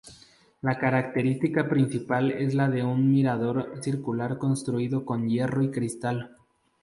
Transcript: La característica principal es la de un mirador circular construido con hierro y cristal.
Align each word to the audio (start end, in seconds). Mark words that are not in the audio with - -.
La 0.61 0.79
característica 0.79 1.69
principal 1.69 2.31
es 2.31 2.55
la 2.55 2.67
de 2.67 2.81
un 2.83 3.11
mirador 3.13 3.73
circular 3.83 4.39
construido 4.39 5.05
con 5.05 5.29
hierro 5.29 5.61
y 5.61 5.69
cristal. 5.69 6.37